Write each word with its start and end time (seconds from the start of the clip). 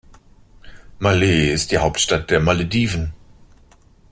Malé 0.99 1.51
ist 1.51 1.69
die 1.69 1.77
Hauptstadt 1.77 2.31
der 2.31 2.39
Malediven. 2.39 3.13